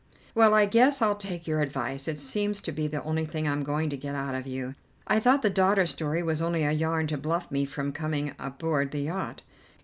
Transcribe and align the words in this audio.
"Well, 0.33 0.55
I 0.55 0.65
guess 0.65 0.99
I'll 0.99 1.15
take 1.15 1.45
your 1.45 1.61
advice; 1.61 2.07
it 2.07 2.17
seems 2.17 2.59
to 2.61 2.71
be 2.71 2.87
the 2.87 3.03
only 3.03 3.23
thing 3.23 3.47
I'm 3.47 3.61
going 3.63 3.87
to 3.91 3.95
get 3.97 4.15
out 4.15 4.33
of 4.33 4.47
you. 4.47 4.73
I 5.05 5.19
thought 5.19 5.43
the 5.43 5.49
daughter 5.51 5.85
story 5.85 6.23
was 6.23 6.41
only 6.41 6.63
a 6.63 6.71
yarn 6.71 7.05
to 7.05 7.19
bluff 7.19 7.51
me 7.51 7.65
from 7.65 7.91
coming 7.91 8.33
aboard 8.39 8.89
the 8.89 9.01
yacht." 9.01 9.43